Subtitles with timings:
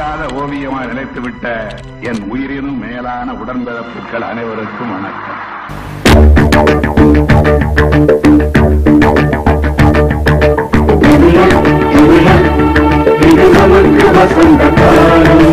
[0.00, 1.46] அழியாத ஓவியமாக நினைத்துவிட்ட
[2.10, 5.40] என் உயிரினும் மேலான உடன்பிறப்புகள் அனைவருக்கும் வணக்கம்.
[13.22, 15.48] இது நமக்கு வசந்த காலம்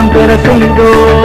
[0.00, 1.19] வாழ்வில் வளம்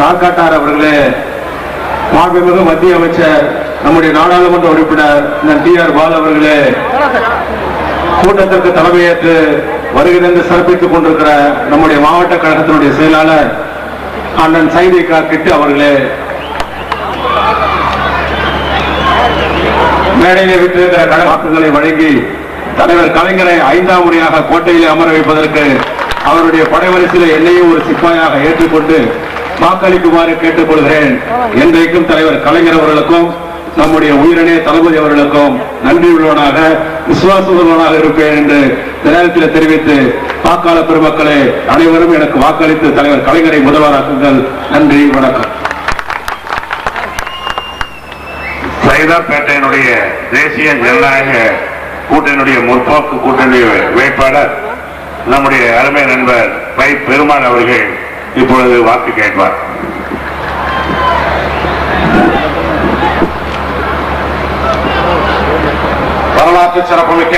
[0.00, 0.96] நாக்காட்டார் அவர்களே
[2.14, 3.44] மாண்புமிகு மத்திய அமைச்சர்
[3.84, 5.26] நம்முடைய நாடாளுமன்ற உறுப்பினர்
[5.64, 6.58] டி ஆர் பால் அவர்களே
[8.16, 9.34] கூட்டத்திற்கு தலைமையேற்று
[9.94, 11.30] வருகிறந்து சிறப்பித்துக் கொண்டிருக்கிற
[11.70, 13.48] நம்முடைய மாவட்ட கழகத்தினுடைய செயலாளர்
[14.40, 15.94] அண்ணன் சைதை கிட்டு அவர்களே
[20.20, 22.12] மேடையிலே விட்டிருக்கிற கழக வாக்குகளை வழங்கி
[22.76, 25.64] தலைவர் கலைஞரை ஐந்தாம் முறையாக கோட்டையில் அமர வைப்பதற்கு
[26.24, 28.98] அவருடைய படைவரிசையில் என்னையும் ஒரு சிப்பாயாக ஏற்றுக்கொண்டு
[29.62, 31.20] வாக்களிக்குமாறு கேட்டுக்கொள்கிறேன்.
[31.54, 36.58] என்றைக்கும் தலைவர் கலைஞர் அவர்களுக்கும் நம்முடைய உயிரினே தளபதி அவர்களுக்கும் நன்றி உள்ளவனாக
[37.08, 44.48] விசுவாச இருப்பேன் என்று நேரத்தில் தெரிவித்து வாக்காள பெருமக்களே அனைவரும் எனக்கு வாக்களித்து தலைவர் கலைஞரை முதல்வராக்குங்கள்.
[44.70, 45.58] நன்றி வணக்கம்.
[48.86, 49.88] சைதாப்பேட்டையினுடைய
[50.32, 51.50] தேசிய ஜனநாயக
[52.10, 53.60] கூட்டணியுடைய முற்போக்கு கூட்டணி
[53.94, 54.52] வேட்பாளர்
[55.26, 57.99] நம்முடைய அருமை நண்பர் பை பெருமாள் அவர்கள்
[58.36, 59.56] இப்பொழுது வாக்கு கேட்பார்.
[66.36, 67.36] வரலாற்று சிறப்புமிக்க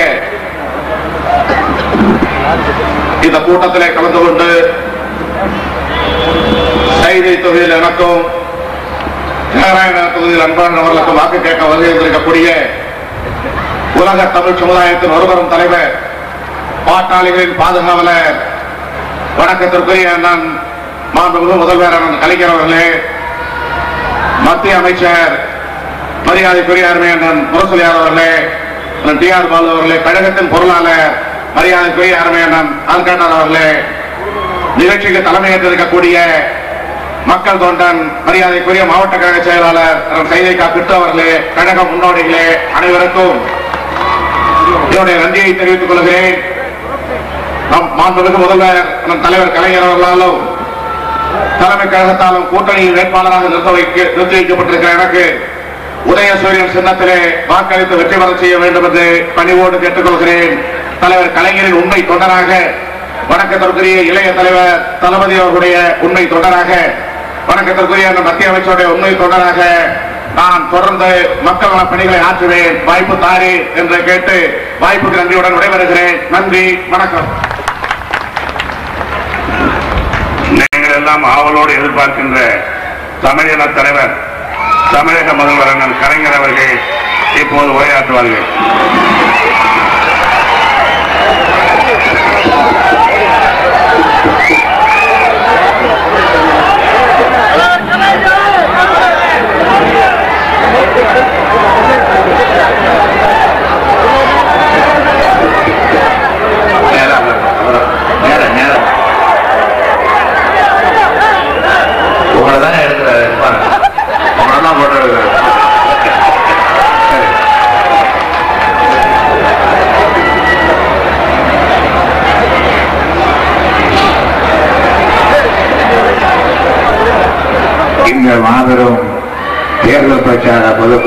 [3.27, 4.47] இந்த கூட்டத்திலே கலந்து கொண்டு
[7.01, 8.21] செய்தி தொகுதியில் எனக்கும்
[9.55, 11.93] நாராயண தொகுதியில் அன்பானவர்களுக்கு வாக்கு கேட்க வருகை
[13.99, 15.91] உலக தமிழ் சமுதாயத்தின் ஒருவரும் தலைவர்
[16.85, 18.37] பாட்டாளிகளின் பாதுகாவலர்
[19.37, 20.43] வணக்கத்திற்குரிய நான்
[21.15, 22.85] மாண்புமிகு முதல்வர் அண்ணன் கலைஞர் அவர்களே
[24.45, 25.33] மத்திய அமைச்சர்
[26.27, 28.31] மரியாதைக்குரிய அருமை அண்ணன் முரசொலியார் அவர்களே
[29.19, 31.13] டி ஆர் பாலு அவர்களே கழகத்தின் பொருளாளர்
[31.55, 33.69] மரியாதைக்குரிய அருமை அண்ணன் ஆல்காட்டார் அவர்களே
[34.77, 36.17] நிகழ்ச்சிக்கு தலைமையேற்றிருக்கக்கூடிய
[37.25, 42.45] மக்கள் தொண்டன் மரியாதைக்குரிய மாவட்ட கழக செயலாளர் அண்ணன் சைதைக்கா கிட்டு அவர்களே கழக முன்னோடிகளே
[42.77, 43.37] அனைவருக்கும்
[44.87, 46.35] என்னுடைய நன்றியை தெரிவித்துக் கொள்கிறேன்.
[47.71, 50.37] நம் மாண்புமிகு முதல்வர் நம் தலைவர் கலைஞர் அவர்களாலும்
[51.63, 55.23] தலைமை கழகத்தாலும் கூட்டணியில் வேட்பாளராக நிறுத்த வைக்க நிறுத்தி வைக்கப்பட்டிருக்கிற எனக்கு
[56.11, 57.19] உதயசூரியன் சின்னத்திலே
[57.51, 59.05] வாக்களித்து வெற்றி பெற செய்ய வேண்டும் என்று
[59.35, 60.55] பணிவோடு கேட்டுக்கொள்கிறேன்.
[61.03, 62.51] தலைவர் கலைஞரின் உண்மை தொண்டராக
[63.29, 66.71] வணக்கத்திற்குரிய இளைய தலைவர் தளபதி அவர்களுடைய உண்மை தொண்டராக
[67.49, 69.61] வணக்கத்திற்குரிய அந்த மத்திய அமைச்சருடைய உண்மை தொண்டராக
[70.39, 71.09] நான் தொடர்ந்து
[71.47, 72.77] மக்கள் நல பணிகளை ஆற்றுவேன்.
[72.85, 74.37] வாய்ப்பு தாரி என்று கேட்டு
[74.83, 76.17] வாய்ப்புக்கு நன்றியுடன் விடைபெறுகிறேன்.
[76.29, 77.29] நன்றி வணக்கம்.
[81.03, 82.37] எல்லாம் ஆவலோடு எதிர்பார்க்கின்ற
[83.21, 84.13] தமிழின தலைவர்
[84.91, 86.73] தமிழக முதல்வர் அண்ணன் கலைஞர் அவர்கள்
[87.41, 88.47] இப்போது உரையாற்றுவார்கள்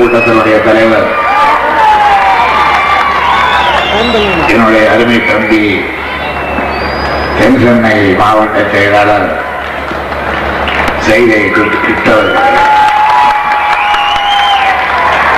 [0.07, 1.07] கூட்டத்தினுடைய தலைவர்.
[4.51, 5.63] என்னுடைய அருமை தம்பி
[7.37, 9.27] தென் சென்னை மாவட்ட செயலாளர்
[11.07, 12.31] செய்தை கிட்டவர்.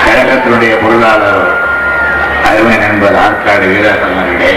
[0.06, 1.44] கழகத்தினுடைய பொருளாளர்
[2.50, 4.54] அருமை நண்பர் ஆற்காடு வீரர்களே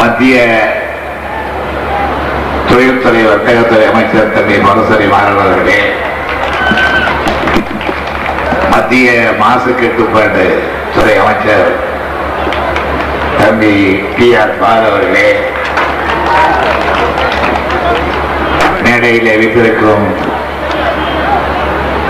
[0.00, 0.36] மத்திய
[2.70, 5.80] தொழில்துறை வர்த்தகத்துறை அமைச்சர் தம்பி மனசரி மாறன் அவர்களே.
[8.72, 9.08] மத்திய
[9.38, 10.44] மாசு கட்டுப்பாடு
[10.94, 11.70] துறை அமைச்சர்
[13.40, 13.74] தம்பி
[14.16, 15.28] டி ஆர் பால் அவர்களே.
[18.84, 20.06] மேடையில் வைத்திருக்கும்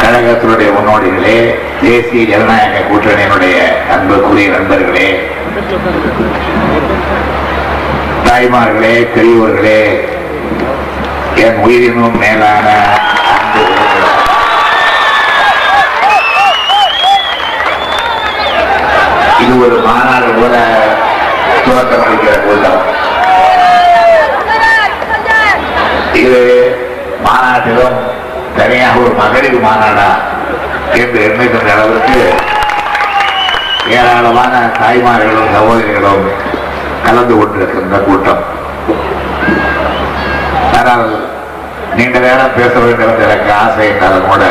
[0.02, 1.38] கழகத்தினுடைய முன்னோடிகளே
[1.82, 3.56] தேசிய ஜனநாயக கூட்டணியினுடைய
[3.94, 5.08] அன்புக்குரிய நண்பர்களே.
[8.26, 9.80] தாய்மார்களே பெரியவர்களே
[11.44, 12.68] என் உயிரினும் மேலான
[19.50, 20.56] இது ஒரு மாநாடு போல
[21.64, 22.82] துவக்கம் அளிக்கிற கூட்டம்.
[26.20, 26.40] இது
[27.24, 27.96] மாநாட்டிலும்
[28.58, 30.06] தனியாக ஒரு மகளிர் மாநாடா
[31.00, 32.20] என்று எண்ணுகின்ற அளவிற்கு
[33.96, 36.24] ஏராளமான தாய்மார்களும் சகோதரிகளும்
[37.06, 38.42] கலந்து கொண்டிருக்கின்ற கூட்டம்.
[40.78, 41.06] ஆனால்
[41.96, 44.44] நீண்ட நேரம் பேச வேண்டும் என்று எனக்கு ஆசை என்றாலும் கூட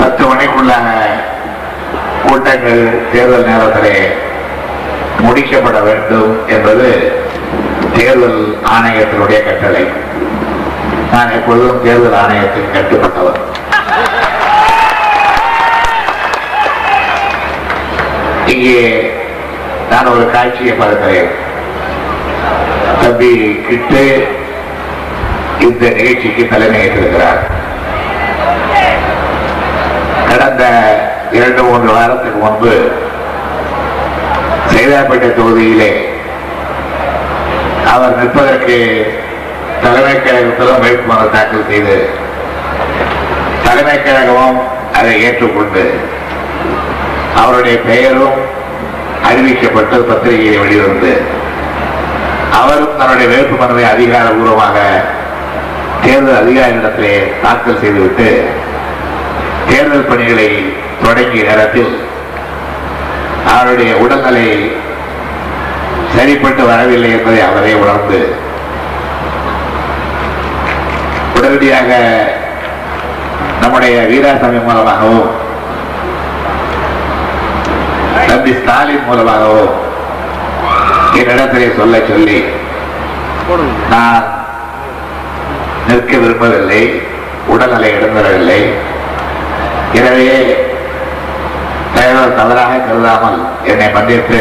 [0.00, 0.88] பத்து மணிக்குள்ளான
[2.24, 2.82] கூட்டங்கள்
[3.12, 3.96] தேர்தல் நேரத்திலே
[5.24, 6.88] முடிக்கப்பட வேண்டும் என்பது
[7.96, 8.40] தேர்தல்
[8.74, 9.84] ஆணையத்தினுடைய கட்டளை.
[11.12, 13.40] நான் எப்பொழுதும் தேர்தல் ஆணையத்தின் கட்டுப்பட்டவர்
[18.54, 18.80] இங்கே
[19.90, 21.30] நான் ஒரு காட்சியை பார்க்கிறேன்.
[23.02, 23.32] தம்பி
[23.68, 24.02] கிட்டு
[25.66, 27.40] இந்த நிகழ்ச்சிக்கு தலைமையேற்றிருக்கிறார்.
[30.28, 30.64] கடந்த
[31.32, 32.72] இரண்டு மூன்று வாரத்துக்கு முன்பு
[34.72, 35.92] சைதாப்பேட்டை தொகுதியிலே
[37.92, 38.76] அவர் நிற்பதற்கு
[39.82, 41.96] தலைமை கழகத்திலும் வேட்புமனு தாக்கல் செய்து
[43.64, 44.58] தலைமை கழகமும்
[44.98, 45.84] அதை ஏற்றுக்கொண்டு
[47.36, 48.38] அவருடைய பெயரும்
[49.28, 51.12] அறிவிக்கப்பட்டு பத்திரிகையை வெளிவந்து
[52.60, 54.78] அவரும் தன்னுடைய வேட்புமனுவை அதிகாரபூர்வமாக
[56.02, 58.28] தேர்தல் அதிகாரியிடத்திலே தாக்கல் செய்துவிட்டு
[59.68, 60.48] தேர்தல் பணிகளை
[61.04, 61.92] தொடங்குகிறது நேரத்தில்
[63.52, 64.46] அவருடைய உடல்நிலை
[66.14, 68.20] சரிப்பட்டு வரவில்லை என்பதை அவரே உணர்ந்து
[71.36, 71.90] உடனடியாக
[73.62, 75.30] நம்முடைய வீராசாமி மூலமாகவும்
[78.28, 79.72] தம்பி ஸ்டாலின் மூலமாகவும்
[81.20, 82.38] என்னிடத்திலே சொல்ல சொல்லி
[83.90, 84.24] நான்
[85.88, 86.82] நிற்க விரும்பவில்லை
[87.46, 88.60] உடல்நிலை இடம்பெறவில்லை.
[89.98, 90.28] எனவே
[92.02, 93.36] தலைவர் தவறாக கருதாமல்
[93.70, 94.38] என்னை மன்னித்து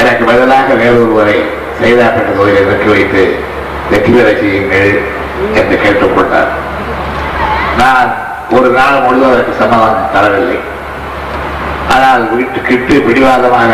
[0.00, 1.36] எனக்கு பதிலாக வேறொருவரை
[1.78, 3.22] செய்தாப்பட்ட தொழிலை வெற்றி வைத்து
[3.90, 4.90] வெற்றி பெற செய்யுங்கள்
[5.58, 6.50] என்று கேட்டுக்கொண்டார்.
[7.80, 8.10] நான்
[8.56, 10.58] ஒரு நாள் முழுவதும் அதற்கு சம்மதம் தரவில்லை.
[11.94, 13.72] ஆனால் வீட்டுக்கிட்டு பிடிவாதமாக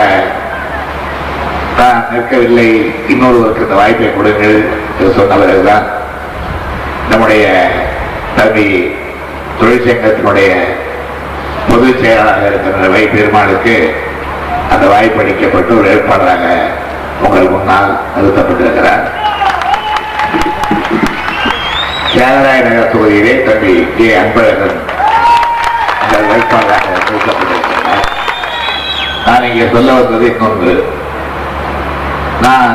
[1.81, 2.69] நான் நிற்கவில்லை.
[3.15, 4.57] இன்னொருவருக்கு இந்த வாய்ப்பை கொடுங்கள்
[4.99, 5.89] என்று சொன்னவர்கள்தான்
[7.11, 7.47] நம்முடைய
[8.39, 8.69] தம்பி
[9.63, 10.53] தொழிற்சங்கத்தினுடைய
[11.71, 13.75] பொதுச் செயலாளராக இருக்கின்ற வை பெருமாளுக்கு
[14.73, 16.45] அந்த வாய்ப்பு அளிக்கப்பட்டு ஒரு ஏற்பாடாக
[17.25, 19.05] உங்கள் முன்னால் நிறுத்தப்பட்டிருக்கிறார்.
[22.13, 24.79] சேனராய நகர் தொகுதியிலே தம்பி கே அன்பழகன்
[26.03, 28.07] அந்த வேட்பாளராக நிறுத்தப்பட்டிருக்கிறார்.
[29.27, 30.75] நான் இங்கே சொல்ல வந்தது இன்னொன்று.
[32.47, 32.71] நான்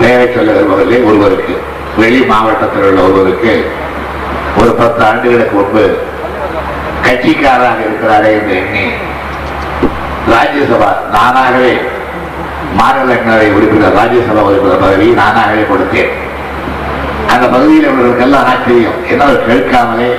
[0.00, 1.56] பெயரை சொல்ல விரும்பவில்லை ஒருவருக்கு.
[1.96, 3.54] வெளி மாவட்டத்தில் உள்ள ஒருவருக்கு
[4.60, 5.84] ஒரு பத்து ஆண்டுகளுக்கு முன்பு
[7.04, 8.84] கட்சிக்காரராக இருக்கிறாரே என்று எண்ணி
[10.32, 11.72] ராஜ்யசபா நானாகவே
[12.78, 16.12] மாநிலங்களவை உறுப்பினர் ராஜ்யசபா உறுப்பினர் பதவியை நானாகவே கொடுத்தேன்.
[17.32, 20.10] அந்த பகுதியில் உள்ளவர்களுக்கெல்லாம் ஆச்சரியம் என்ன கேட்காமலே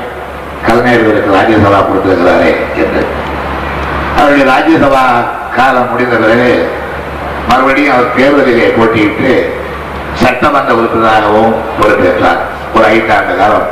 [0.67, 2.51] கலைஞர்களுக்கு ராஜ்யசபா கொடுத்திருக்கிறாரே
[2.83, 3.03] என்று.
[4.17, 5.03] அவருடைய ராஜ்யசபா
[5.57, 6.51] காலம் முடிந்த பிறகு
[7.49, 9.31] மறுபடியும் அவர் தேர்தலிலே போட்டியிட்டு
[10.13, 12.41] சட்டமன்ற உறுப்பினராகவும் பொறுப்பேற்றார்.
[12.75, 13.67] ஒரு ஐந்தாண்டு காலம்.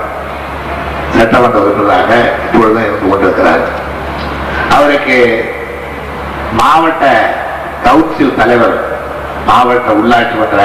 [1.16, 2.12] சட்டமன்ற உறுப்பினராக
[2.46, 3.64] இப்பொழுதும் இருந்து கொண்டிருக்கிறார்
[4.76, 5.18] அவருக்கு
[6.62, 7.06] மாவட்ட
[7.86, 8.78] கவுன்சில் தலைவர்
[9.50, 10.62] மாவட்ட உள்ளாட்சி மன்ற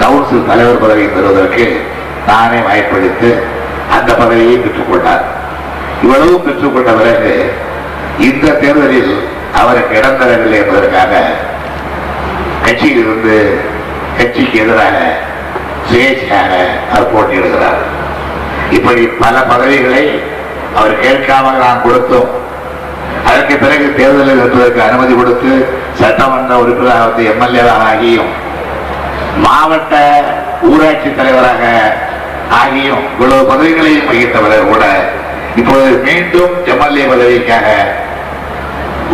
[0.00, 1.66] கவுன்சில் தலைவர் பதவியை பெறுவதற்கு
[2.28, 3.30] நானே வாய்ப்பளித்து
[3.96, 5.24] அந்த பதவியை பெற்றுக்கொண்டார்
[6.02, 7.34] இவ்வளவு பெற்றுக்கொண்ட பிறகு
[8.28, 9.14] இந்த தேர்தலில்
[9.60, 11.22] அவருக்கு இடம் தரவில்லை என்பதற்காக
[12.64, 13.36] கட்சியில் இருந்து
[14.18, 14.98] கட்சிக்கு எதிராக
[15.88, 16.52] சுயேட்சையாக
[16.90, 17.80] அவர் போட்டியிடுகிறார்.
[18.70, 20.04] இப்படி பல பதவிகளை
[20.76, 22.28] அவர் கேட்காமல் நான் கொடுத்தோம்.
[23.28, 25.50] அதற்கு பிறகு தேர்தலில் இருப்பதற்கு அனுமதி கொடுத்து
[26.00, 28.30] சட்டமன்ற உறுப்பினராக வந்து எம்எல்ஏவாக ஆகியும்
[29.44, 29.94] மாவட்ட
[30.68, 31.64] ஊராட்சி தலைவராக
[32.60, 34.84] ஆகியும் இவ்வளவு பதவிகளையும் வகித்தவர் கூட
[35.56, 37.66] இப்பொழுது மீண்டும் எம்எல்ஏ பதவிக்காக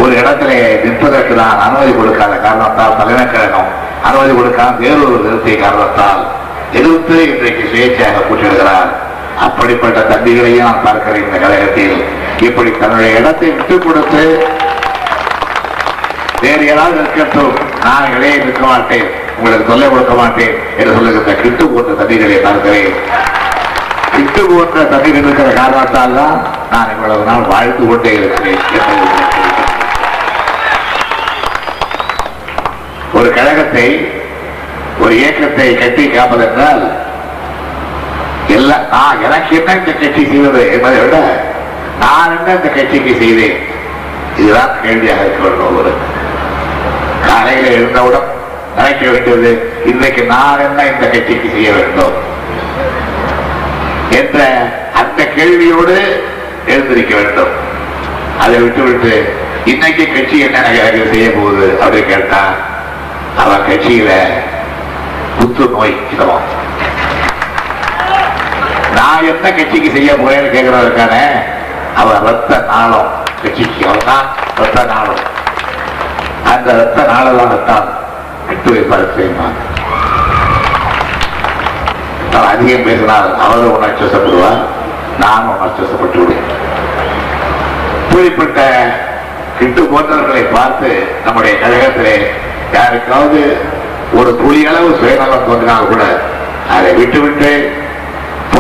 [0.02, 0.50] ஒரு இடத்துல
[0.84, 3.70] நிற்பதற்கு நான் அனுமதி கொடுக்காத காரணத்தால் தலைமை கழகம்
[4.02, 6.22] அனுமதி கொடுக்காம வேறொரு நிறுத்திய காரணத்தால்
[6.72, 8.90] எதிர்த்து இன்றைக்கு சுயேட்சையாக கூட்டிடுகிறார்
[9.45, 11.97] அப்படிப்பட்ட தம்பிகளையும் நான் பார்க்கிறேன் இந்த கழகத்தில்.
[12.47, 14.23] இப்படி தன்னுடைய இடத்தை விட்டுக் கொடுத்து
[16.43, 17.52] வேறு யாராவது இருக்கட்டும்
[17.85, 19.07] நான் இடையே நிற்க மாட்டேன்.
[19.38, 22.93] உங்களுக்கு சொல்ல கொடுக்க மாட்டேன் என்று சொல்லுகிற கிட்டு போன்ற தம்பிகளை பார்க்கிறேன்.
[24.16, 26.37] கிட்டு போன்ற தம்பிகள் இருக்கிற காரணத்தால் தான்
[26.73, 28.62] நான் இவ்வளவு நாள் வாழ்த்து கொண்டே இருக்கிறேன்
[33.19, 33.88] ஒரு கழகத்தை
[35.02, 36.83] ஒரு இயக்கத்தை கட்டி காப்பதென்றால்
[38.56, 41.16] இல்ல நான் எனக்கு என்ன இந்த கட்சி செய்வது என்பதை விட
[42.02, 43.58] நான் என்ன இந்த கட்சிக்கு செய்தேன்
[44.36, 45.92] இதுதான் கேள்வியாக இருக்க வேண்டும் ஒரு
[47.26, 48.28] காலையில இருந்தவுடன்
[48.76, 49.50] நினைக்க வேண்டியது
[49.84, 52.16] இன்றைக்கு நான் என்ன இந்த கட்சிக்கு செய்ய வேண்டும்
[54.18, 54.40] என்ற
[55.00, 55.96] அந்த கேள்வியோடு
[56.66, 57.52] எழுந்திருக்க வேண்டும்
[58.38, 59.14] அதை விட்டுவிட்டு
[59.64, 62.42] இன்னைக்கு கட்சி என்ன எனக்கு செய்ய போகுது அப்படின்னு கேட்டா
[63.36, 64.10] அவன் கட்சியில
[65.38, 65.96] புத்து நோய்
[69.16, 71.14] நான் எந்த கட்சிக்கு செய்ய போறேன்னு கேட்கிறவருக்கான
[71.94, 73.06] அவன் ரத்த நாளம்.
[73.42, 75.20] கட்சிக்கு அவன்தான் ரத்த நாளம்.
[76.52, 77.87] அந்த ரத்த நாளதான்
[78.49, 79.56] விட்டு வைப்பார் செய்வான்
[82.49, 84.61] அதிகம் பேசினால் அவரும் உணர்ச்சப்படுவார்
[85.18, 86.52] நானும் உணர்ச்சப்பட்டு விடுவேன்
[88.00, 88.61] இப்படிப்பட்ட
[89.58, 90.92] கிட்டு போன்றவர்களை பார்த்து
[91.25, 92.16] நம்முடைய கழகத்திலே
[92.73, 93.42] யாருக்காவது
[94.14, 96.04] ஒரு துளியளவு சுயநலம் தோன்றினால் கூட
[96.70, 97.50] அதை விட்டுவிட்டு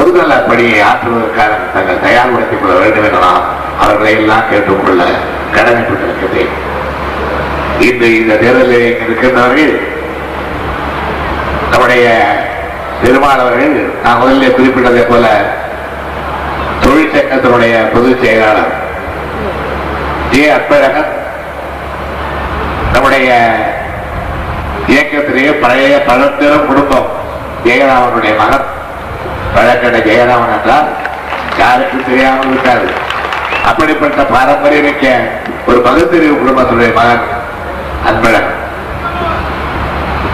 [0.06, 3.18] பொதுநல பணியை ஆற்றுவதற்காக தங்கள் தயார்படுத்திக் கொள்ள வேண்டும் என
[3.80, 5.02] அவர்களை எல்லாம் கேட்டுக்கொள்ள
[5.54, 6.52] கடமைப்பட்டிருக்கிறேன்
[7.78, 9.74] இன்று இந்த தேர்தலில் இங்கு இருக்கின்றவர்கள்
[11.70, 12.06] நம்முடைய
[13.02, 15.26] பெருமாளவர்கள் நான் முதலில் குறிப்பிட்டதை போல
[16.84, 18.72] தொழிற்சங்கத்தினுடைய பொதுச் செயலாளர்.
[20.30, 21.10] ஜே அற்பழகன்
[22.92, 23.58] நம்முடைய
[24.86, 27.06] இயக்கத்திலேயே பழைய பழம்பெரும் குடும்பம்
[27.64, 28.74] ஜெயராமனுடைய மகன்.
[29.56, 30.88] பழக்கடை ஜெயராமன் என்றால்
[31.58, 32.88] யாருக்கும் தெரியாமல் இருக்காது
[33.64, 35.06] அப்படிப்பட்ட பாரம்பரிய மிக்க
[35.66, 37.24] ஒரு பகுத்தறிவு குடும்பத்துடைய மகன்
[38.08, 38.50] அன்பழகன்.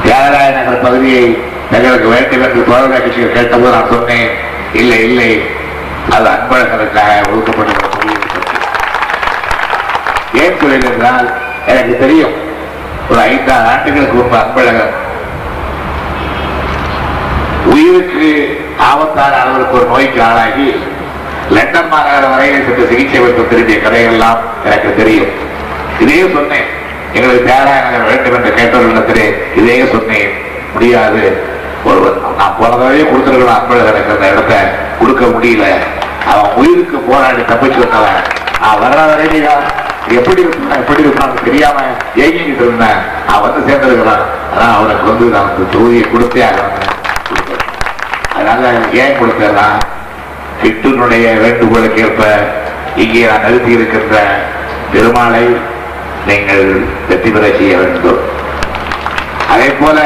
[0.03, 1.25] தியாகராய நகர் பகுதியை
[1.71, 4.31] தங்களுக்கு வேண்டும் என்று தோழமை கட்சிகள் கேட்டபோது நான் சொன்னேன்
[4.75, 5.31] இல்லை இல்லை
[6.11, 7.91] அது அன்பழகனுக்காக ஒதுக்கப்பட்ட
[10.43, 11.27] ஏன் தொழில் என்றால்
[11.67, 12.35] எனக்கு தெரியும்
[13.09, 14.93] ஒரு ஐந்தாறு ஆண்டுகளுக்கு முன்பு அன்பழகன்
[17.73, 18.29] உயிருக்கு
[18.91, 20.83] ஆபத்தான அளவிற்கு ஒரு நோய்க்கு ஆளாகி
[21.51, 25.27] லண்டன் மாநகர வரையில் சென்று சிகிச்சை பெற்று திரும்பிய கதைகள்லாம் எனக்கு தெரியும்.
[26.01, 26.65] இதையும் சொன்னேன்.
[27.13, 30.31] எங்களுக்கு தேராயநகர் வேண்டும் என்று கேட்டவர்களிடத்திலே இதையும் சொன்னேன்.
[30.73, 31.43] முடியாது.
[31.85, 33.71] ஒருவர் நான் போன கொடுத்துருக்கிற கொடுத்துருக்கலாம்.
[33.71, 35.65] இருக்கிற அந்த இடத்த கொடுக்க முடியல.
[36.33, 38.23] அவன் உயிருக்கு போராடி தப்பிச்சு வந்தவன்.
[38.61, 39.23] அவன் வர்ற
[40.09, 40.79] எப்படி இருப்பான்?
[40.79, 41.81] எப்படி இருப்பான்னு தெரியாம
[42.17, 42.99] ஏங்கிக்கிட்டு இருந்தேன்.
[43.29, 44.23] அவன் வந்து சேர்ந்திருக்கிறான்
[44.53, 47.02] அதான் அவனுக்கு வந்து நான் தொகுதியை கொடுத்தே ஆகணும்.
[48.43, 49.67] அதனால ஏன் கொடுத்தேன்னா
[50.63, 52.23] சித்தனுடைய வேண்டுகோளுக்கு ஏற்ப
[53.03, 54.17] இங்கே நான் நிறுத்தி இருக்கின்ற
[54.93, 55.45] பெருமாளை
[56.29, 56.65] நீங்கள்
[57.09, 58.21] வெற்றி பெற செய்ய வேண்டும்.
[59.53, 59.99] அதே போல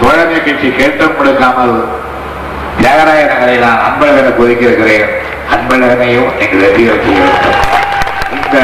[0.00, 1.74] தோழமை கட்சி கேட்டும் கொடுக்காமல்
[2.80, 4.66] தியாகராய நகரை நான் அன்பழகனை ஒதுக்கி
[5.54, 7.58] அன்பழகனையும் நீங்கள் வெற்றி பெற செய்ய வேண்டும்.
[8.36, 8.58] இந்த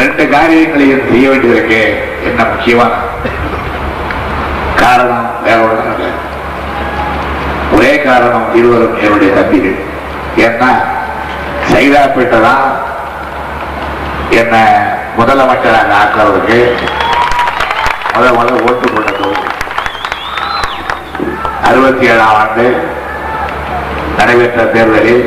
[0.00, 1.80] ரெண்டு காரியங்களையும் செய்ய வேண்டியதற்கு
[2.28, 2.92] என்ன முக்கியமான
[4.82, 5.26] காரணம்?
[5.46, 5.87] வேற ஒன்று
[8.06, 9.78] காரணம் இருவரும் என்னுடைய தம்பிகள்.
[10.46, 10.70] ஏன்னா
[11.70, 12.64] சைதாப்பேட்டை தான்
[14.40, 14.56] என்ன
[15.18, 16.58] முதலமைச்சராக ஆக்குறதுக்கு
[18.14, 19.46] முதல் முதல் ஓட்டு போட்ட தொகுதி
[21.68, 22.66] அறுபத்தி ஏழாம் ஆண்டு
[24.18, 25.24] நடைபெற்ற தேர்தலில்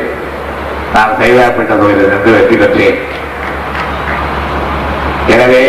[0.94, 2.98] நான் சைதாப்பேட்டை தொகுதியில் நின்று வெற்றி பெற்றேன்.
[5.34, 5.64] எனவே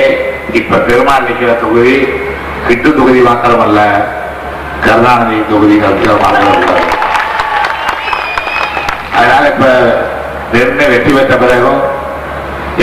[0.60, 1.96] இப்ப பெருமாள் நிற்கிற தொகுதி
[2.68, 3.80] கிட்டு தொகுதி மாத்திரமல்ல
[4.86, 6.83] கருணாநிதி தொகுதி மாத்திரமல்ல
[9.24, 9.66] அதனால இப்ப
[10.54, 11.82] நின்று வெற்றி பெற்ற பிறகும்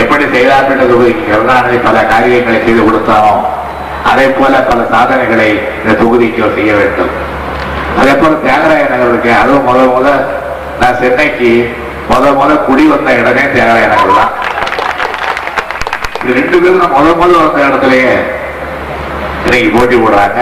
[0.01, 3.33] எப்படி செய்தார்பட்ட தொகுதிக்கு கருணாநிதி பல காரியங்களை செய்து கொடுத்தானோ
[4.11, 5.49] அதே போல பல சாதனைகளை
[5.81, 7.11] இந்த தொகுதிக்கு செய்ய வேண்டும்.
[7.99, 10.07] அதே போல தியாகராய நகருக்கு அதுவும் முத முத
[10.81, 11.51] நான் சென்னைக்கு
[12.11, 14.33] முத முத குடி வந்த இடமே தியாகராய நகர் தான்.
[16.21, 18.11] இது ரெண்டு பேரும் நான் முத முத வந்த இடத்துலயே
[19.45, 20.39] இன்னைக்கு போட்டி போடுறாங்க.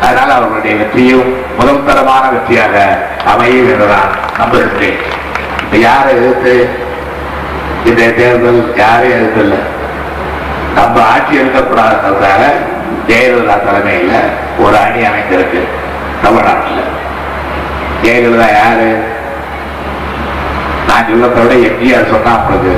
[0.00, 2.74] அதனால அவர்களுடைய வெற்றியும் முதல் தரமான வெற்றியாக
[3.24, 4.98] அமையும் என்றுதான் நம்புகின்றேன்.
[5.62, 6.68] இப்ப யாரை எதிர்த்து
[7.84, 9.60] இந்த தேர்தல் யாரையும் எதிர்த்தில்லை
[10.74, 12.42] நம்ம ஆட்சி இருக்கக்கூடாதுன்றதுக்காக
[13.08, 14.14] ஜெயலலிதா தலைமையில்
[14.58, 15.68] ஒரு அணி அமைந்திருக்கு
[16.22, 16.84] தமிழ்நாட்டில்.
[18.02, 18.88] ஜெயலலிதா யாரு?
[20.88, 22.74] நான் சொல்லத்தை விட எம்ஜிஆர் சொன்னா உங்களுக்கு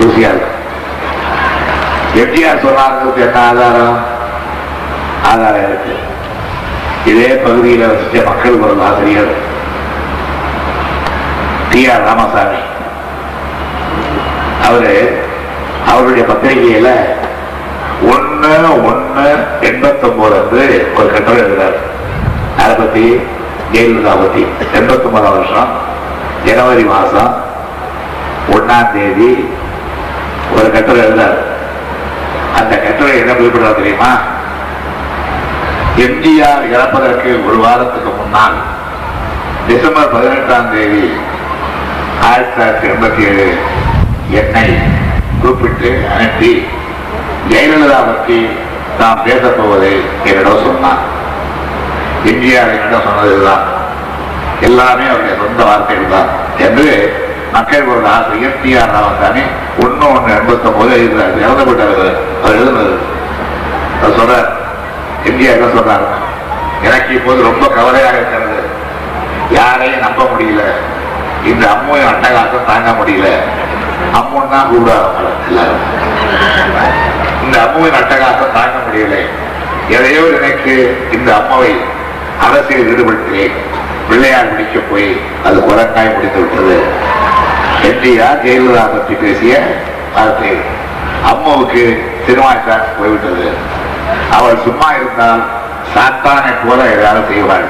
[0.00, 0.52] ருசியா இருக்கும்.
[2.22, 3.98] எம்ஜிஆர் சொன்னாங்கிறது என்ன ஆதாரம்?
[5.24, 5.94] ஆதாரம் இருக்கு.
[7.04, 9.32] இதே பகுதியில் வசித்த மக்கள் குரல் ஆசிரியர்
[11.70, 12.60] டி ஆர் ராமசாமி.
[14.66, 15.24] அவரு
[15.88, 16.88] அவருடைய பத்திரிகையில
[18.12, 21.78] ஒன்னு ஒன்னு எண்பத்தொன்பது என்று ஒரு கட்டுரை எழுதுறாரு.
[22.62, 23.20] அதை பத்தி
[23.72, 24.46] ஜெயலலிதா பத்தி.
[24.78, 25.68] எண்பத்தி ஒன்பதாம் வருஷம்
[26.44, 27.44] ஜனவரி மாசம்
[28.50, 29.48] ஒன்னாம் தேதி
[30.56, 31.38] ஒரு கட்டுரை எழுதுறாரு.
[32.56, 34.12] அந்த கட்டுரை என்ன குறிப்பிடுறா தெரியுமா?
[36.04, 38.56] எம்ஜிஆர் இறப்பதற்கு ஒரு வாரத்துக்கு முன்னால்
[39.68, 41.04] டிசம்பர் பதினெட்டாம் தேதி
[42.28, 43.46] ஆயிரத்தி தொள்ளாயிரத்தி எண்பத்தி ஏழு
[44.40, 44.66] என்னை
[45.42, 46.52] கூப்பிட்டு அனுப்பி
[47.50, 48.38] ஜெயலலிதா பற்றி
[49.00, 49.92] நான் பேசப்போவதை
[50.28, 51.02] என்னிடம் சொன்னார்.
[52.30, 53.64] எம்ஜிஆர் என்னிடம் சொன்னதுதான்.
[54.60, 56.30] எல்லாமே அவருடைய சொந்த வார்த்தைகள் தான்
[56.66, 56.86] என்று
[57.54, 59.42] மக்கள் ஒரு ஆசிரியர் டி ஆர் ராமசாமி
[59.84, 61.94] ஒன்று ஒன்று எண்பத்தி ஒன்பது எழுதுறாரு இறந்துபட்டார்
[62.42, 62.94] அவர் எழுதுனது.
[64.18, 64.48] சொல்றார்
[65.36, 66.06] இந்தியா என்ன சொல்றாரு
[66.86, 68.60] எனக்கு இப்போது ரொம்ப கவலையாக இருக்கிறது.
[69.56, 70.62] யாரையும் நம்ப முடியல.
[71.50, 73.28] இந்த அம்மையும் அட்டகாசம் தாங்க முடியல.
[74.18, 75.84] அம்மன் தான் கூப்பிடுவாங்க எல்லாரும்.
[77.44, 79.16] இந்த அம்முவின் அட்டகாசம் தாங்க முடியல.
[79.98, 80.74] எதையோ எனக்கு
[81.18, 81.72] இந்த அம்மாவை
[82.46, 83.60] அரசியல் ஈடுபடுத்தினேன்
[84.08, 85.08] பிள்ளையார் முடிக்க போய்
[85.44, 86.78] அது குரங்காய் முடித்து விட்டது.
[87.90, 89.54] எம்ஜிஆர் ஜெயலலிதா பற்றி பேசிய
[90.16, 90.54] வார்த்தை
[91.32, 91.84] அம்மாவுக்கு
[92.26, 92.52] சினிமா
[93.00, 93.48] போய்விட்டது.
[94.30, 95.42] அவள் சும்மா இருந்தால்
[95.94, 97.66] சாத்தானை போல ஏதாவது செய்வாள்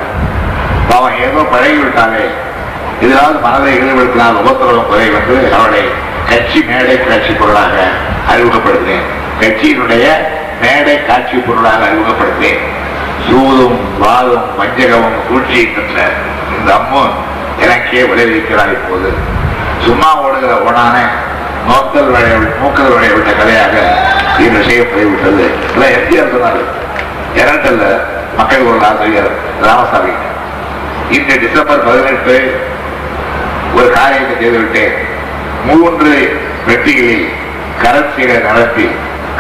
[0.97, 2.25] அவன் ஏதோ பழகி விட்டாலே
[3.01, 5.83] இதனால் மனதை ஈடுபடுத்தினால் உபத்திரவம் குறை வந்து அவளை
[6.29, 7.75] கட்சி மேடை காட்சி பொருளாக
[8.33, 9.07] அறிமுகப்படுத்தினேன்.
[9.41, 10.05] கட்சியினுடைய
[10.61, 12.63] மேடை காட்சி பொருளாக அறிமுகப்படுத்தினேன்.
[13.29, 15.99] சூதும் வாதும் வஞ்சகமும் சூழ்ச்சியின்ற
[16.59, 17.03] இந்த அம்மு
[17.65, 19.11] எனக்கே விளைவிக்கிறார் இப்போது.
[19.87, 20.97] சும்மா ஓடுகிற ஓடான
[21.69, 23.75] நோக்கல் விளைய மூக்கல் விளைய விட்ட கதையாக
[24.45, 25.45] இந்த விஷயம் போய்விட்டது
[25.75, 26.61] இல்லை எம்ஜிஆர் சொன்னார்
[27.41, 27.85] இரண்டல்ல
[28.39, 29.31] மக்கள் ஒரு ஆசிரியர்
[29.67, 30.13] ராமசாமி.
[31.17, 32.37] இந்த டிசம்பர் பதினெட்டு
[33.79, 34.95] ஒரு காரியத்தை செய்துவிட்டேன்.
[35.69, 36.13] மூன்று
[36.69, 37.27] வெற்றிகளில்
[37.83, 38.87] கரன்சிகளை நடத்தி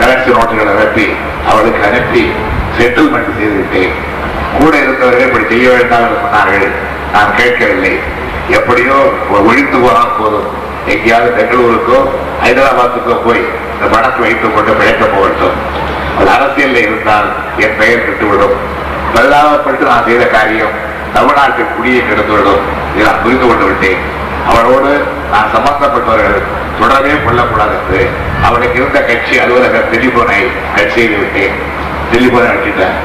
[0.00, 1.06] கரன்சி நோட்டுகளை நிரப்பி
[1.50, 2.24] அவளுக்கு அனுப்பி
[2.78, 3.94] செட்டில்மெண்ட் செய்துவிட்டேன்.
[4.58, 6.68] கூட இருந்தவர்கள் இப்படி செய்ய வேண்டாம் என்று சொன்னார்கள்.
[7.14, 7.94] நான் கேட்கவில்லை.
[8.58, 8.96] எப்படியோ
[9.48, 10.48] ஒழித்து போனால் போதும்.
[10.92, 11.98] எங்கேயாவது பெங்களூருக்கோ
[12.42, 13.42] ஹைதராபாத்துக்கோ போய்
[13.74, 15.56] இந்த பணத்தை வைத்துக் கொண்டு பிழைக்க போகட்டும்.
[16.18, 17.28] அது அரசியலில் இருந்தால்
[17.64, 18.56] என் பெயர் கெட்டுவிடும்
[19.14, 20.76] பரிதாபப்பட்டு நான் செய்த காரியம்
[21.16, 22.62] தமிழ்நாட்டில் குடியை கெடுத்துவிடும்.
[22.94, 24.00] இதை நான் புரிந்து கொண்டு விட்டேன்.
[24.50, 24.90] அவரோடு
[25.32, 26.40] நான் சம்பந்தப்பட்டவர்கள்
[26.80, 28.00] தொடரவே கொள்ளக்கூடாது என்று
[28.46, 30.40] அவனுக்கு இருந்த கட்சி அலுவலக டெலிபோனை
[30.76, 31.54] கட் செய்து விட்டேன்.
[32.12, 32.96] டெலிபோனை வச்சுட்டேன்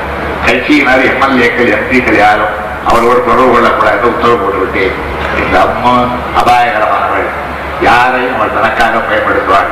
[0.47, 2.53] கட்சியினால் எம்எல்ஏக்கள் எம்பிக்கள் யாரும்
[2.89, 4.95] அவளோடு தொடர்பு கொள்ளக்கூடாது என்று உத்தரவு போட்டு விட்டேன்
[5.41, 5.93] இந்த அம்மா
[6.41, 7.27] அபாயகரமானவள்.
[7.81, 9.69] யாரையும் அவள் தனக்காக பயன்படுத்துவாள்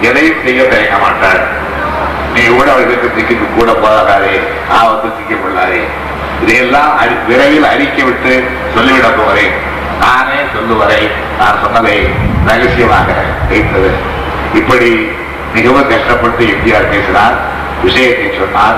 [0.00, 1.40] எதையும் செய்ய தயங்க மாட்டாள்
[2.34, 5.82] நீ கூட அவளுக்கு திக்கிட்டு கூட போதாதே ஆபத்து சிக்க கொள்ளாதே
[6.42, 8.44] இதையெல்லாம் அறி- விரைவில் அறிக்கை விட்டு
[8.74, 9.50] சொல்லிவிட போகிறேன்.
[10.00, 12.08] நானே சொல்லுவரை நான் சொன்னதை
[12.46, 13.12] ரகசியமாக
[13.48, 13.90] வைத்தது.
[14.54, 15.08] இப்படி
[15.54, 17.34] மிகவும் கஷ்டப்பட்டு எம்ஜிஆர் பேசினார்.
[17.82, 18.76] விஷயத்தை சொன்னார்.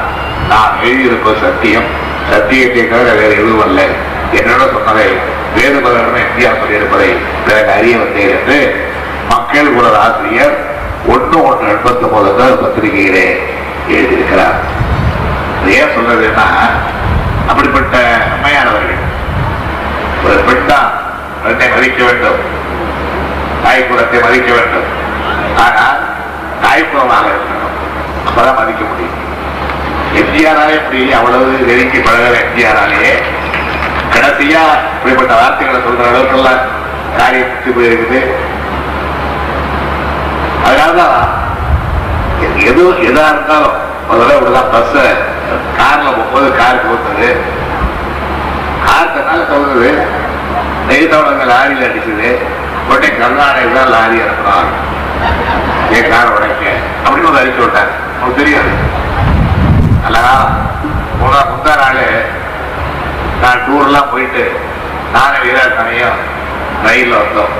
[0.48, 1.84] நான் எழுதியிருப்பது சத்தியம்.
[2.30, 3.82] சத்தியத்தை தவிர வேறு எதுவும் அல்ல.
[4.38, 5.06] என்னோட சொன்னதை
[5.54, 7.10] வேறு பலரும் எம்ஜிஆர் சொல்லியிருப்பதை
[7.46, 8.58] பிறகு அறிய வந்தேன் என்று
[9.32, 10.54] மக்கள் குரல் ஆசிரியர்
[11.14, 13.26] ஒன்று ஒன்று எண்பத்தி ஒன்பது பத்திரிகையிலே
[13.94, 14.58] எழுதியிருக்கிறார்.
[15.76, 16.46] ஏன் சொல்றதுன்னா
[17.48, 17.96] அப்படிப்பட்ட
[18.34, 19.02] அம்மையானவர்கள்
[20.24, 20.90] ஒரு பெண் தான்
[21.44, 22.40] பெண்ணை மதிக்க வேண்டும்.
[23.64, 24.88] தாய்ப்புறத்தை மதிக்க வேண்டும்.
[25.64, 25.98] ஆனால்
[26.64, 27.76] தாய்ப்புறமாக இருக்கணும்.
[28.28, 29.16] அப்பதான் மதிக்க முடியும்.
[30.20, 33.14] எம்ஜிஆராலே இப்படி அவ்வளவு நெருங்கி பழகிற எம்ஜிஆராலேயே.
[34.14, 34.62] கடைசியா
[34.94, 36.62] இப்படிப்பட்ட வார்த்தைகளை சொல்ற அளவுக்குலாம்
[37.18, 38.20] காரியம் முற்றி போயிருக்குது.
[40.66, 41.18] அதனாலதான்
[42.70, 43.76] எது எதா இருந்தாலும்
[44.08, 44.96] முதல்ல இப்படிதான் பஸ்
[45.78, 47.28] கார்ல போகும்போது கார் போகுது
[48.86, 49.90] கார் தன்னால சொல்றது
[50.88, 52.30] நெய்தவங்க லாரியில் அடிச்சது.
[52.88, 54.70] உடனே கருணாநிதி தான் லாரி இறக்குறாங்க
[55.96, 56.64] என் கார் உடைக்க
[57.04, 57.92] அப்படின்னு ஒரு அறிக்கை விட்டாங்க.
[58.18, 58.72] அவனுக்கு தெரியாது.
[60.06, 60.22] அல்லா
[61.20, 62.02] முந்தா முந்தா நாள்
[63.42, 64.42] நான் டூர்லாம் போயிட்டு
[65.14, 66.18] நானும் வீரா சமயம்
[66.84, 67.52] ரயிலில் வந்தோம்.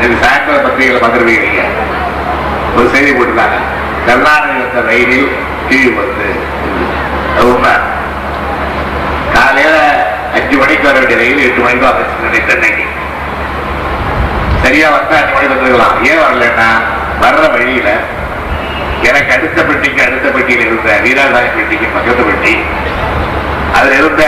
[0.00, 1.62] எனக்கு சாயந்தரம் பத்திரிகையில் பார்த்துருப்பீங்க நீங்க.
[2.76, 3.58] ஒரு செய்தி போட்டுருக்காங்க
[4.06, 5.30] கருணாநிதி வந்த ரயிலில்
[5.68, 6.28] டிவி வந்து
[7.52, 7.72] உண்மை.
[9.36, 9.80] காலையில்
[10.36, 12.42] அஞ்சு மணிக்கு வர வேண்டிய ரயில் எட்டு மணிக்கு வந்துச்சு.
[12.50, 12.84] சென்னைக்கு.
[14.64, 15.96] சரியா வந்தா அஞ்சு மணிக்கு வந்துருக்கலாம்.
[16.10, 16.68] ஏன் வரலன்னா
[17.24, 17.90] வர்ற வழியில
[19.08, 22.54] எனக்கு அடுத்த பெட்டிக்கு அடுத்த பெட்டியில் இருந்த வீராசாமி பெட்டிக்கு பக்கத்து பெட்டி
[23.76, 24.24] அதுல இருந்த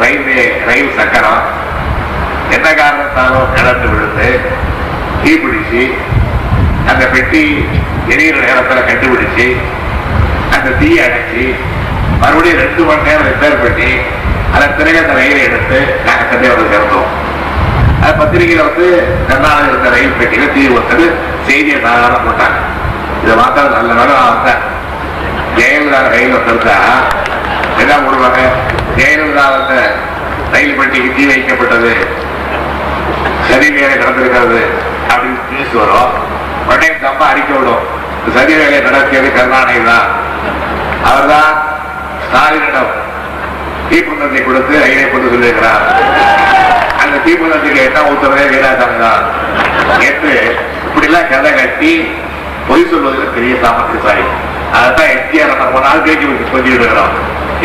[0.00, 1.42] ரயில்வே ரயில் சக்கரம்
[2.56, 4.28] என்ன காரணத்தாலும் கிடந்து விழுந்து
[5.22, 5.82] தீபிடிச்சு
[6.90, 7.42] அந்த பெட்டி
[8.12, 9.46] எரியிற நேரத்தில் கண்டுபிடிச்சு
[10.56, 11.44] அந்த தீ அடைச்சு
[12.22, 13.90] மறுபடியும் ரெண்டு மணி நேரம் ரிப்பேர் பண்ணி
[14.54, 17.08] அதன் பிறகு அந்த ரயிலை எடுத்து நாங்க தந்தையோட சேர்ந்தோம்
[18.02, 18.86] அது பத்திரிகையில் வந்து
[19.28, 21.04] கர்நாடக இருந்த ரயில் பெட்டியில் தீ ஒருத்தர்
[21.48, 22.58] செய்தியை சாதாரண போட்டாங்க.
[23.22, 24.62] இதை மாத்திரம் நல்ல நேரம் நான் வந்தேன்
[25.56, 26.76] ஜெயலலிதா ரயில் வந்திருந்தா
[27.82, 28.40] என்ன போடுவாங்க
[28.98, 29.74] ஜெயலலிதா வந்த
[30.52, 31.92] ரயில் பெட்டிக்கு தீ வைக்கப்பட்டது.
[33.48, 34.60] சரி வேலை நடந்திருக்கிறது
[35.10, 36.12] அப்படின்னு நியூஸ் வரும்.
[36.66, 37.84] உடனே இந்த அறிக்கை விடும்.
[38.36, 40.08] சதி வேலை நடத்தியது கருணாநிதி தான்.
[41.10, 41.52] அவர்தான்
[42.24, 42.90] ஸ்டாலினிடம்
[43.90, 45.84] தீப்பந்தத்தை கொடுத்து ரயிலை கொண்டு சொல்லியிருக்கிறார்
[47.02, 49.24] அந்த தீப்பந்தத்துக்கு என்ன ஊத்துறதே வீராசாமி தான்.
[50.08, 50.34] என்று
[50.86, 51.92] இப்படிலாம் கதை கட்டி
[52.68, 54.24] பொய் சொல்வதில் பெரிய சாமர்த்தியசாலி.
[54.80, 57.14] அதான் எம்ஜிஆர் நம்ம நாள் கேட்டு சொல்லி விடுகிறோம்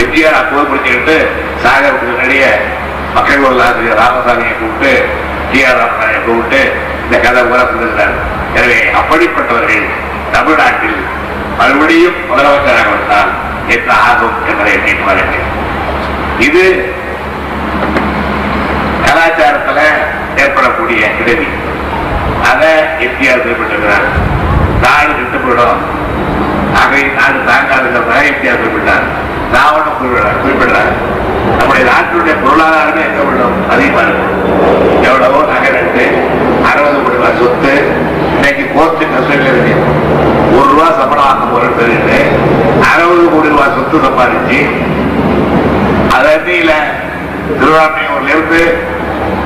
[0.03, 1.17] எம்ஜிஆர் அப்போது பிடிச்சிக்கிட்டு
[1.63, 2.49] சாகருக்கு முன்னாடியே
[3.15, 4.91] மக்கள் உள்ள ஆசிரியர் ராமசாமியை கூப்பிட்டு
[5.51, 6.61] டி ஆர் ராமசாமியை கூப்பிட்டு
[7.05, 8.15] இந்த கதை கூட சொல்லுகிறார்
[8.57, 9.85] எனவே அப்படிப்பட்டவர்கள்
[10.33, 10.99] தமிழ்நாட்டில்
[11.59, 13.31] மறுபடியும் முதலமைச்சராக வந்தால்
[13.75, 15.33] என்ன ஆகும் என்பதை எண்ணிட்டு வரேன்
[16.47, 16.63] இது
[19.05, 19.79] கலாச்சாரத்துல
[20.43, 21.47] ஏற்படக்கூடிய இடவி
[22.49, 22.71] அதை
[23.05, 24.07] எம்ஜிஆர் குறிப்பிட்டிருக்கிறார்.
[24.83, 25.79] நாடு விட்டு போயிடும்.
[26.81, 29.05] அவை நாடு தாங்காதுங்கிறதாக எம்ஜிஆர் குறிப்பிட்டார்.
[29.55, 30.91] ராவணம் குறிப்பிடார் குறிப்பிடுறார்
[31.51, 34.31] நம்முடைய நாட்டினுடைய பொருளாதாரமே எங்க உள்ளோம் அதிகமா இருக்கும்
[35.07, 36.05] எவ்வளவோ நகை ரெண்டு
[36.69, 37.73] அறுபது கோடி ரூபாய் சொத்து
[38.35, 39.73] இன்னைக்கு கோர்ட்டு கஸ்டடியில் இருக்கு.
[40.55, 42.17] ஒரு ரூபா சம்பளம் வாங்க போறேன்னு சொல்லிட்டு
[42.89, 44.59] அறுபது கோடி ரூபாய் சொத்து சம்பாதிச்சு
[46.15, 46.71] அதன்னில
[47.51, 48.61] திருவாரூர்ல இருந்து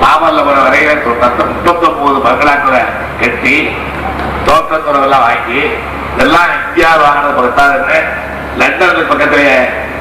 [0.02, 2.82] மாமல்லபுரம் வரையில முப்பத்தி ஒன்பது பங்களாக்களை
[3.22, 3.56] கட்டி
[4.48, 5.62] தோட்டத்துறவெல்லாம் வாங்கி
[6.14, 8.00] இதெல்லாம் இந்தியா வாங்கின பக்கத்தாதுன்னு
[8.60, 9.44] லண்டனுக்கு பக்கத்துல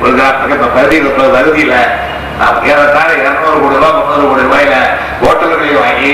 [0.01, 1.75] ஒரு கிரா- பக்கத்து பகுதியில் இருக்கிற பகுதியில
[2.41, 4.75] நாம் ஏறத்தாழ இருநூறு கோடி ரூபாய் முன்னூறு கோடி ரூபாயில
[5.23, 6.13] ஹோட்டல்களை வாங்கி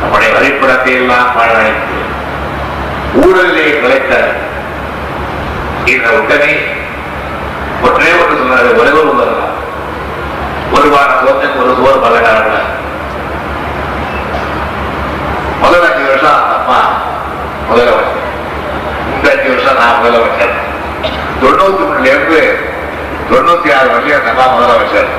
[0.00, 1.96] நம்முடைய வரிப்படத்தை எல்லாம் பாழாய்த்து
[3.22, 4.12] ஊழலிலே கிடைத்த
[5.86, 6.52] இந்த உடனே
[7.86, 9.56] ஒற்றே ஒன்று சொன்னாரு ஒரே ஒரு உதாரணம்
[10.76, 12.68] ஒரு வார சோத்துக்கு ஒரு சோறு பலகாரம்
[15.62, 16.78] முதல் அஞ்சு வருஷம் அந்த அம்மா
[17.68, 18.26] முதலமைச்சர்
[19.14, 20.54] இந்த அஞ்சு வருஷம் நான் முதலமைச்சர்
[21.42, 22.40] தொண்ணூத்தி மூணுல
[23.30, 25.10] தொண்ணூத்தி ஆறு வரையும் நல்லா முதலமைச்சர்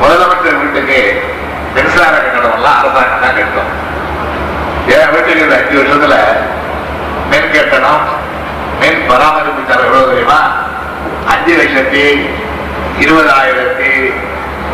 [0.00, 1.00] முதலமைச்சர் வீட்டுக்கு
[1.74, 3.76] மின்சார கட்டணம் எல்லாம் அரசாங்கம் தான் கட்டணும்
[4.94, 6.16] என் வீட்டுக்கு இந்த அஞ்சு வருஷத்துல
[7.30, 8.04] மின் கட்டணம்
[8.80, 10.40] மின் பராமரிப்பு தர எவ்வளவு தெரியுமா?
[11.32, 12.04] அஞ்சு லட்சத்தி
[13.04, 13.90] இருபதாயிரத்தி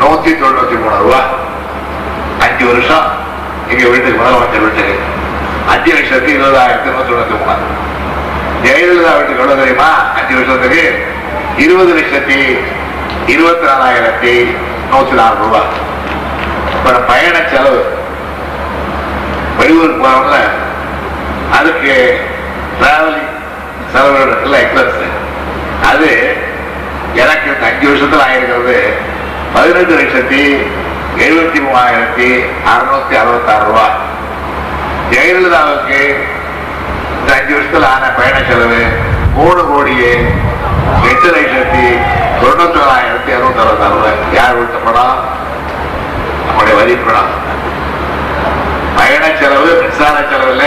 [0.01, 1.21] நூத்தி தொண்ணூத்தி மூணு ரூபா.
[2.47, 3.07] அஞ்சு வருஷம்
[3.73, 4.97] எங்க வீட்டுக்கு முதலமைச்சர் வீட்டுக்கு
[5.75, 7.67] அஞ்சு லட்சத்தி இருபதாயிரத்தி நூத்தி தொண்ணூத்தி மூணு.
[8.65, 9.91] ஜெயலலிதா வீட்டுக்கு எவ்வளவு தெரியுமா?
[10.17, 10.83] அஞ்சு வருஷத்துக்கு
[11.57, 12.39] இருபது லட்சத்தி
[13.33, 14.33] இருபத்தி நாலாயிரத்தி
[14.91, 15.71] நூத்தி நாலு ரூபாய்.
[16.77, 17.81] இப்ப பயண செலவு.
[19.59, 20.39] வெளியூருக்கு போறோம்ல
[21.59, 21.95] அதுக்கு
[22.81, 23.31] டிராவலிங்
[23.93, 25.05] செலவு இருக்குல்ல எக்ஸ்பென்ஸ்
[25.91, 26.11] அது
[27.15, 28.79] எனக்கு இந்த அஞ்சு வருஷத்துல ஆயிருக்கிறது
[29.55, 30.43] பதினெட்டு லட்சத்தி
[31.27, 32.29] எழுபத்தி மூவாயிரத்தி
[32.73, 33.97] அறுநூத்தி அறுபத்தி ஆறு ரூபாய்.
[35.11, 36.01] ஜெயலலிதாவுக்கு
[37.27, 38.81] இந்த அஞ்சு வருஷத்துல ஆன பயண செலவு
[39.37, 40.11] மூணு கோடியே
[41.09, 41.87] எட்டு லட்சத்தி
[42.41, 45.17] தொண்ணூத்தி நாலாயிரத்தி அறுநூத்தி அறுபத்தி ஆறு ரூபாய் யார் விட்ட படம்?
[46.47, 47.33] நம்முடைய வரி படம்.
[48.99, 50.65] பயண செலவு மின்சார செலவுல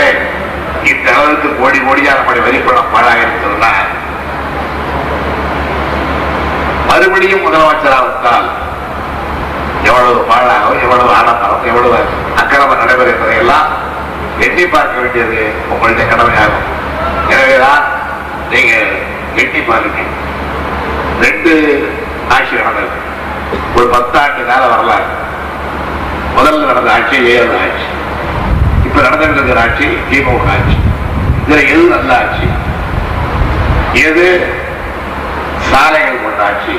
[0.90, 3.72] இந்த அளவுக்கு கோடி கோடியா நம்முடைய வரி பணம் பாழாயிருக்கிறதுனா
[6.90, 8.36] மறுபடியும் முதலமைச்சராக
[9.88, 12.00] எவ்வளவு பாழாகும் எவ்வளவு ஆடம்பரம் எவ்வளவு
[12.36, 12.84] அக்கிரமம்
[13.38, 13.68] எல்லாம்
[14.40, 16.68] எட்டி பார்க்க வேண்டியது உங்களுடைய கடமையாகும்
[17.28, 17.82] எனவேதான்
[18.50, 18.72] நீங்க
[19.34, 20.00] எட்டி பாருங்க
[21.20, 21.52] ரெண்டு
[22.28, 22.96] ஆட்சி நடந்தது
[23.76, 25.08] ஒரு பத்தாண்டு கால வரலாறு.
[26.36, 27.86] முதல்ல நடந்த ஆட்சி ஏழு ஆட்சி.
[28.86, 30.76] இப்ப நடந்துட்டு ஆட்சி திமுக ஆட்சி.
[31.44, 32.46] இதுல எது நல்ல ஆட்சி?
[34.06, 34.26] எது
[35.70, 36.74] சாலைகள் கொண்ட ஆட்சி?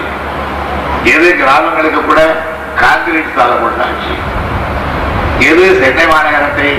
[1.14, 2.22] எது கிராமங்களுக்கு கூட
[2.82, 4.16] கான்கிரீட் சாலை கொண்ட ஆட்சி?
[5.50, 6.70] எது சென்னை மாநகரத்தை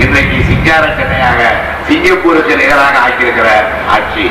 [0.00, 1.40] இன்றைக்கு சிங்கார சென்னையாக
[1.88, 3.48] சிங்கப்பூருக்கு நிகராக ஆக்கியிருக்கிற
[3.94, 4.26] ஆட்சி.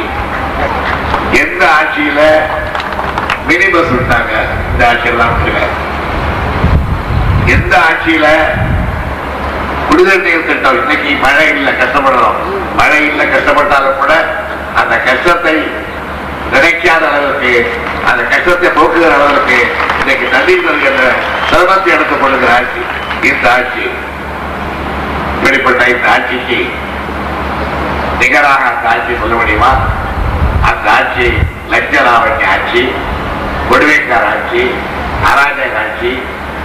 [1.41, 2.19] எந்த ஆட்சியில
[3.47, 4.34] மினி பஸ் விட்டாங்க?
[4.71, 5.63] இந்த ஆட்சியெல்லாம் விட்டுருங்க
[7.56, 8.26] எந்த ஆட்சியில
[9.88, 12.38] குடிநீர் நீர் திட்டம் இன்னைக்கு மழை இல்லை கஷ்டப்படுறோம்.
[12.80, 14.13] மழை இல்லை கஷ்டப்பட்டாலும் கூட
[14.82, 15.56] அந்த கஷ்டத்தை
[16.54, 17.54] நினைக்காத அளவுக்கு
[18.10, 19.60] அந்த கஷ்டத்தை போக்குகிற அளவுக்கு
[20.02, 21.04] இன்னைக்கு தண்ணீர் என்ற
[21.50, 22.82] சிரமத்தை எடுத்துக் கொள்ளுகிற ஆட்சி
[23.30, 23.86] இந்த ஆட்சி.
[25.52, 26.58] இப்படிப்பட்ட இந்த ஆட்சிக்கு
[28.20, 29.72] நிகராக அந்த ஆட்சி சொல்ல முடியுமா?
[30.70, 31.26] அந்த ஆட்சி
[31.72, 31.96] லஞ்ச
[32.52, 32.84] ஆட்சி
[33.72, 34.64] கொடுமைக்கார ஆட்சி
[35.30, 36.12] அராஜக ஆட்சி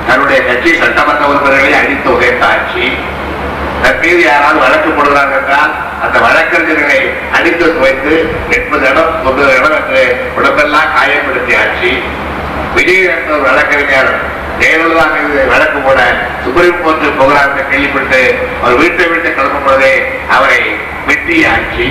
[0.08, 2.86] தன்னுடைய கட்சி சட்டமன்ற உறுப்பினர்களை அடித்து உதைத்த ஆட்சி.
[3.82, 7.00] தன் மீது யாராவது வழக்கு போடுகிறார் என்றால் அந்த வழக்கறிஞர்களை
[7.38, 8.14] அடித்து துவைத்து
[8.58, 10.04] எண்பது இடம் தொண்ணூறு இடம் என்று
[10.38, 11.92] உடம்பெல்லாம் காயப்படுத்திய ஆட்சி.
[12.78, 14.14] விஜய் என்ற ஒரு வழக்கறிஞர்.
[14.60, 16.00] ஜெயலலிதா மீது வழக்கு போட
[16.44, 18.20] சுப்ரீம் கோர்ட்டு போகிறார் என்று கேள்விப்பட்டு
[18.60, 19.92] அவர் வீட்டை விட்டு கிளம்பும் பொழுதே
[20.36, 20.60] அவரை
[21.08, 21.88] வெட்டிய ஆட்சி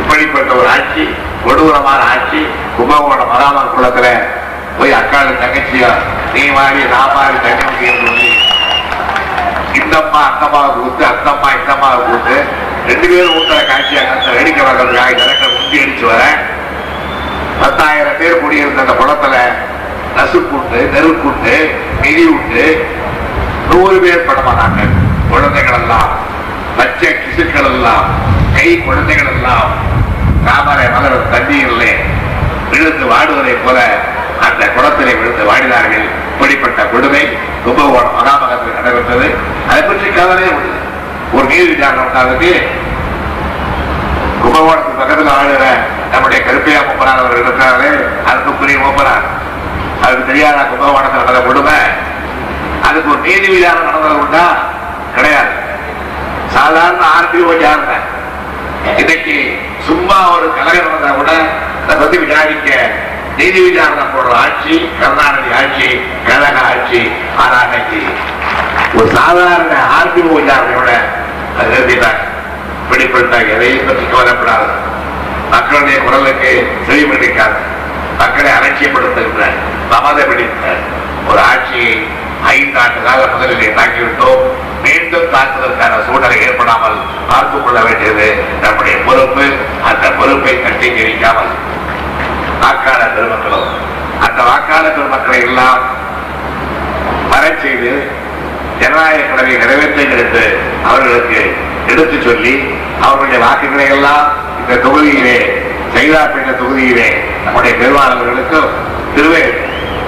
[0.00, 1.04] இப்படிப்பட்ட ஒரு ஆட்சி
[1.44, 2.40] கொடூரமான ஆட்சி
[2.76, 4.08] கும்பகோணம் மராமன் குளத்துல
[4.78, 5.90] போய் அக்காளு தங்கச்சியா
[6.34, 8.30] நீ மாறி நான் மாறி தங்கச்சி சொல்லி
[9.78, 12.36] இந்தம்மா அந்தம்மாவை கூத்து அந்தம்மா இந்தம்மாவை கூத்து
[12.88, 16.22] ரெண்டு பேரும் ஊட்டுற காட்சியாக வேடிக்கை பார்க்கறதுக்காக இறக்க முந்தி அடிச்சு வர.
[17.60, 19.36] பத்தாயிரம் பேர் குடியிருந்த அந்த குளத்துல
[20.16, 21.54] நசுக்குண்டு நெருக்கூட்டு
[22.02, 22.66] மிதி உண்டு
[23.70, 24.80] நூறு பேர் படமானாங்க.
[25.30, 26.10] குழந்தைகள் எல்லாம்
[26.76, 28.06] பச்சை கிசுக்கள் எல்லாம்
[28.56, 29.70] கை குழந்தைகள் எல்லாம்
[30.46, 31.90] தாமரை மலர் தண்ணீரிலே
[32.70, 33.78] விழுந்து வாடுவதை போல
[34.46, 36.06] அந்த குளத்திலே விழுந்து வாடினார்கள்.
[36.32, 37.22] இப்படிப்பட்ட கொடுமை
[37.64, 39.28] கும்பகோணம் மகாமகத்தில் நடைபெற்றது.
[39.70, 40.72] அதை பற்றி கவலையே உண்டு
[41.36, 42.52] ஒரு நீர் விசாரணை உண்டாதுக்கு
[44.42, 45.64] கும்பகோணத்துக்கு பக்கத்தில் ஆளுகிற
[46.12, 47.90] நம்முடைய கருப்பையா மூப்பனார் அவர்கள் இருக்கிறார்களே
[48.32, 49.24] அன்புக்குரிய மூப்பனார்
[50.36, 51.76] அதுக்கு தெரியாத கும்பகோணத்தில் நடந்த கொடுமை.
[52.88, 54.44] அதுக்கு ஒரு நீதி விதானம் நடந்தது உண்டா
[55.16, 55.52] கிடையாது.
[56.54, 57.92] சாதாரண ஆர்டிஓ சார்ந்த
[59.00, 59.36] இன்னைக்கு
[59.86, 61.30] சும்மா ஒரு கலகம் நடந்தா கூட
[61.84, 62.68] அதை பத்தி விசாரிக்க
[63.38, 65.88] நீதி விசாரணை போடுற ஆட்சி கருணாநிதி ஆட்சி
[66.28, 67.00] கழக ஆட்சி
[67.42, 68.00] ஆனா இன்னைக்கு
[68.98, 70.90] ஒரு சாதாரண ஆர்டிஓ விசாரணையோட
[71.58, 72.22] அது நிறுத்திட்டாங்க.
[72.82, 74.68] இப்படிப்பட்ட எதையும் பற்றி கவலைப்படாது.
[75.54, 76.52] மக்களுடைய குரலுக்கு
[76.88, 77.58] செவிமடிக்காது
[78.20, 79.44] மக்களை அலட்சியப்படுத்துகின்ற
[79.90, 80.64] மமதை பிடித்த
[81.28, 81.92] ஒரு ஆட்சியை
[82.52, 84.42] ஐந்தாண்டு கால முதலிலே தாக்கிவிட்டோம்
[84.84, 88.26] மீண்டும் தாக்குவதற்கான சூழலை ஏற்படாமல் பார்த்துக் கொள்ள வேண்டியது
[88.62, 89.46] நம்முடைய பொறுப்பு.
[89.88, 91.52] அந்த பொறுப்பை கட்டி ஜெயிக்காமல்
[92.62, 93.68] வாக்காளர் பெருமக்களும்
[94.26, 95.80] அந்த வாக்காளர் பெருமக்களை எல்லாம்
[97.30, 97.92] வரச் செய்து
[98.80, 100.44] ஜனநாயக கடமை நிறைவேற்றுங்கள் என்று
[100.84, 101.40] அவர்களுக்கு
[101.86, 102.54] எடுத்து சொல்லி
[103.00, 104.24] அவர்களுடைய வாக்குகளை எல்லாம்
[104.60, 105.38] இந்த தொகுதியிலே
[105.94, 107.08] சைதாப்பேட்ட தொகுதியிலே
[107.44, 108.70] நம்முடைய பெருமானவர்களுக்கும்
[109.14, 109.42] திருவே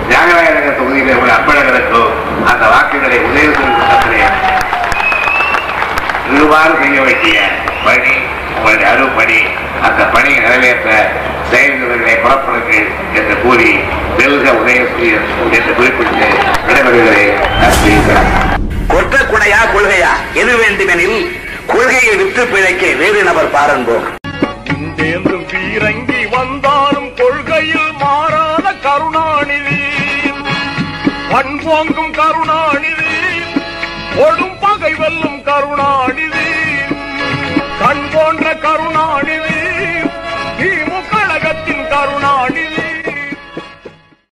[0.08, 2.10] தியாகராயநகர் தொகுதியிலே உள்ள அன்பழகருக்கும்
[2.44, 4.20] அந்த வாக்குகளை உதயசூரி கூட்டத்திலே
[6.36, 7.36] இவ்வாறு செய்ய வேண்டிய
[7.84, 8.14] பணி
[8.54, 9.40] உங்களுடைய அருப்பணி
[9.82, 10.88] அந்த பணியை நிறைவேற்ற
[11.50, 13.70] செயல்களை புறப்படுங்கள் என்று கூறி
[14.16, 16.28] வெல்க உதயசூரியன் என்று குறிப்பிட்டு
[16.66, 17.34] விடைபெறுகிறேன்.
[17.60, 17.94] நன்றி.
[18.08, 18.66] வணக்கம்.
[18.88, 20.12] கொற்ற குடையா கொள்கையா?
[20.34, 21.18] எது வேண்டுமெனில்
[21.66, 24.06] கொள்கையை விற்று பிழைக்க வேறு நபர் பாரும்போம்
[24.96, 26.20] தேர்ந்தும் பீரங்கி
[31.36, 33.14] அன்போங்கும் கருணாநிதி
[34.24, 36.37] ஒழும் பகை வெல்லும் கருணாநிதி.